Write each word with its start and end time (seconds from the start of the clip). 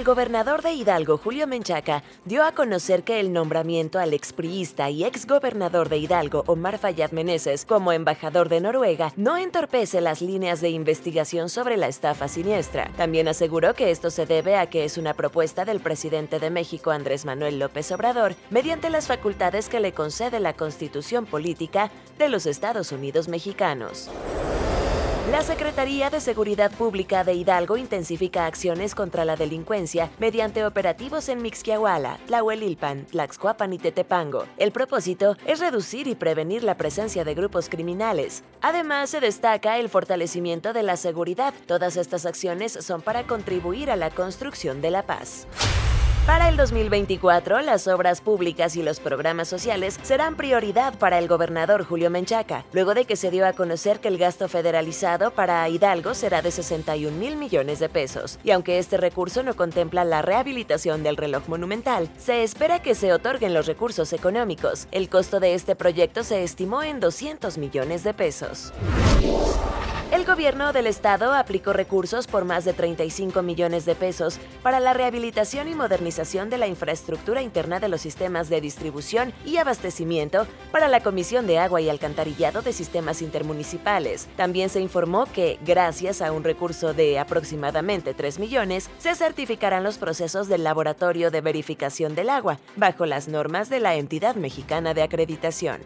El 0.00 0.06
gobernador 0.06 0.62
de 0.62 0.72
Hidalgo, 0.72 1.18
Julio 1.18 1.46
Menchaca, 1.46 2.02
dio 2.24 2.42
a 2.42 2.52
conocer 2.52 3.04
que 3.04 3.20
el 3.20 3.34
nombramiento 3.34 3.98
al 3.98 4.14
expriista 4.14 4.88
y 4.88 5.04
exgobernador 5.04 5.90
de 5.90 5.98
Hidalgo, 5.98 6.42
Omar 6.46 6.78
Fayad 6.78 7.10
Meneses, 7.10 7.66
como 7.66 7.92
embajador 7.92 8.48
de 8.48 8.62
Noruega, 8.62 9.12
no 9.16 9.36
entorpece 9.36 10.00
las 10.00 10.22
líneas 10.22 10.62
de 10.62 10.70
investigación 10.70 11.50
sobre 11.50 11.76
la 11.76 11.86
estafa 11.86 12.28
siniestra. 12.28 12.90
También 12.96 13.28
aseguró 13.28 13.74
que 13.74 13.90
esto 13.90 14.08
se 14.08 14.24
debe 14.24 14.56
a 14.56 14.70
que 14.70 14.86
es 14.86 14.96
una 14.96 15.12
propuesta 15.12 15.66
del 15.66 15.80
presidente 15.80 16.38
de 16.38 16.48
México, 16.48 16.92
Andrés 16.92 17.26
Manuel 17.26 17.58
López 17.58 17.92
Obrador, 17.92 18.36
mediante 18.48 18.88
las 18.88 19.06
facultades 19.06 19.68
que 19.68 19.80
le 19.80 19.92
concede 19.92 20.40
la 20.40 20.54
Constitución 20.54 21.26
Política 21.26 21.90
de 22.16 22.30
los 22.30 22.46
Estados 22.46 22.90
Unidos 22.92 23.28
Mexicanos. 23.28 24.08
La 25.28 25.42
Secretaría 25.42 26.08
de 26.10 26.18
Seguridad 26.18 26.72
Pública 26.72 27.22
de 27.22 27.34
Hidalgo 27.34 27.76
intensifica 27.76 28.46
acciones 28.46 28.94
contra 28.94 29.24
la 29.24 29.36
delincuencia 29.36 30.10
mediante 30.18 30.64
operativos 30.64 31.28
en 31.28 31.42
Mixquiahuala, 31.42 32.18
Tlahuelilpan, 32.26 33.04
Tlaxcuapan 33.04 33.72
y 33.74 33.78
Tetepango. 33.78 34.46
El 34.56 34.72
propósito 34.72 35.36
es 35.46 35.60
reducir 35.60 36.08
y 36.08 36.16
prevenir 36.16 36.64
la 36.64 36.76
presencia 36.76 37.22
de 37.22 37.34
grupos 37.34 37.68
criminales. 37.68 38.42
Además, 38.62 39.10
se 39.10 39.20
destaca 39.20 39.78
el 39.78 39.88
fortalecimiento 39.88 40.72
de 40.72 40.82
la 40.82 40.96
seguridad. 40.96 41.54
Todas 41.66 41.96
estas 41.96 42.26
acciones 42.26 42.72
son 42.72 43.02
para 43.02 43.24
contribuir 43.24 43.90
a 43.90 43.96
la 43.96 44.10
construcción 44.10 44.80
de 44.80 44.90
la 44.90 45.04
paz. 45.04 45.46
Para 46.26 46.48
el 46.48 46.56
2024, 46.56 47.60
las 47.62 47.88
obras 47.88 48.20
públicas 48.20 48.76
y 48.76 48.82
los 48.82 49.00
programas 49.00 49.48
sociales 49.48 49.98
serán 50.02 50.36
prioridad 50.36 50.96
para 50.98 51.18
el 51.18 51.26
gobernador 51.26 51.84
Julio 51.84 52.10
Menchaca, 52.10 52.64
luego 52.72 52.94
de 52.94 53.04
que 53.04 53.16
se 53.16 53.30
dio 53.30 53.46
a 53.46 53.54
conocer 53.54 54.00
que 54.00 54.08
el 54.08 54.18
gasto 54.18 54.48
federalizado 54.48 55.30
para 55.32 55.68
Hidalgo 55.68 56.14
será 56.14 56.42
de 56.42 56.50
61 56.50 57.16
mil 57.16 57.36
millones 57.36 57.78
de 57.80 57.88
pesos. 57.88 58.38
Y 58.44 58.50
aunque 58.50 58.78
este 58.78 58.96
recurso 58.96 59.42
no 59.42 59.56
contempla 59.56 60.04
la 60.04 60.22
rehabilitación 60.22 61.02
del 61.02 61.16
reloj 61.16 61.48
monumental, 61.48 62.08
se 62.18 62.44
espera 62.44 62.80
que 62.80 62.94
se 62.94 63.12
otorguen 63.12 63.54
los 63.54 63.66
recursos 63.66 64.12
económicos. 64.12 64.86
El 64.92 65.08
costo 65.08 65.40
de 65.40 65.54
este 65.54 65.74
proyecto 65.74 66.22
se 66.22 66.44
estimó 66.44 66.82
en 66.82 67.00
200 67.00 67.58
millones 67.58 68.04
de 68.04 68.14
pesos. 68.14 68.72
El 70.20 70.26
gobierno 70.26 70.74
del 70.74 70.86
estado 70.86 71.32
aplicó 71.32 71.72
recursos 71.72 72.26
por 72.26 72.44
más 72.44 72.66
de 72.66 72.74
35 72.74 73.40
millones 73.40 73.86
de 73.86 73.94
pesos 73.94 74.38
para 74.62 74.78
la 74.78 74.92
rehabilitación 74.92 75.66
y 75.66 75.74
modernización 75.74 76.50
de 76.50 76.58
la 76.58 76.66
infraestructura 76.66 77.40
interna 77.40 77.80
de 77.80 77.88
los 77.88 78.02
sistemas 78.02 78.50
de 78.50 78.60
distribución 78.60 79.32
y 79.46 79.56
abastecimiento 79.56 80.46
para 80.72 80.88
la 80.88 81.00
Comisión 81.00 81.46
de 81.46 81.58
Agua 81.58 81.80
y 81.80 81.88
Alcantarillado 81.88 82.60
de 82.60 82.74
Sistemas 82.74 83.22
Intermunicipales. 83.22 84.28
También 84.36 84.68
se 84.68 84.82
informó 84.82 85.24
que, 85.24 85.58
gracias 85.64 86.20
a 86.20 86.32
un 86.32 86.44
recurso 86.44 86.92
de 86.92 87.18
aproximadamente 87.18 88.12
3 88.12 88.40
millones, 88.40 88.90
se 88.98 89.14
certificarán 89.14 89.84
los 89.84 89.96
procesos 89.96 90.48
del 90.48 90.64
Laboratorio 90.64 91.30
de 91.30 91.40
Verificación 91.40 92.14
del 92.14 92.28
Agua, 92.28 92.58
bajo 92.76 93.06
las 93.06 93.26
normas 93.26 93.70
de 93.70 93.80
la 93.80 93.94
entidad 93.94 94.34
mexicana 94.34 94.92
de 94.92 95.00
acreditación. 95.00 95.80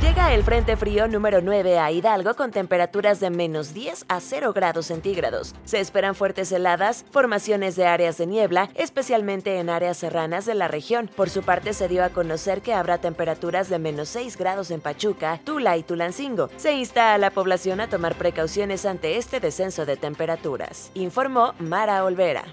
Llega 0.00 0.34
el 0.34 0.44
Frente 0.44 0.76
Frío 0.76 1.08
número 1.08 1.40
9 1.40 1.78
a 1.78 1.90
Hidalgo 1.90 2.34
con 2.34 2.50
temperaturas 2.50 3.18
de 3.18 3.30
menos 3.30 3.72
10 3.72 4.04
a 4.08 4.20
0 4.20 4.52
grados 4.52 4.86
centígrados. 4.86 5.54
Se 5.64 5.80
esperan 5.80 6.14
fuertes 6.14 6.52
heladas, 6.52 7.06
formaciones 7.10 7.76
de 7.76 7.86
áreas 7.86 8.18
de 8.18 8.26
niebla, 8.26 8.68
especialmente 8.74 9.58
en 9.58 9.70
áreas 9.70 9.96
serranas 9.96 10.44
de 10.44 10.54
la 10.54 10.68
región. 10.68 11.08
Por 11.16 11.30
su 11.30 11.42
parte, 11.42 11.72
se 11.72 11.88
dio 11.88 12.04
a 12.04 12.10
conocer 12.10 12.60
que 12.60 12.74
habrá 12.74 12.98
temperaturas 12.98 13.70
de 13.70 13.78
menos 13.78 14.10
6 14.10 14.36
grados 14.36 14.70
en 14.70 14.80
Pachuca, 14.80 15.40
Tula 15.42 15.76
y 15.78 15.82
Tulancingo. 15.82 16.50
Se 16.56 16.74
insta 16.74 17.14
a 17.14 17.18
la 17.18 17.30
población 17.30 17.80
a 17.80 17.88
tomar 17.88 18.16
precauciones 18.16 18.84
ante 18.84 19.16
este 19.16 19.40
descenso 19.40 19.86
de 19.86 19.96
temperaturas, 19.96 20.90
informó 20.94 21.54
Mara 21.58 22.04
Olvera. 22.04 22.44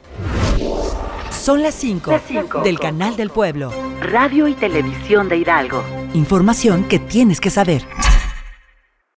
Son 1.30 1.62
las 1.62 1.76
5 1.76 2.22
del 2.64 2.80
Canal 2.80 3.18
del 3.18 3.30
Pueblo. 3.30 3.70
Radio 4.00 4.48
y 4.48 4.54
Televisión 4.54 5.28
de 5.28 5.38
Hidalgo. 5.38 6.03
Información 6.14 6.84
que 6.84 7.00
tienes 7.00 7.42
que 7.42 7.50
saber. 7.50 7.88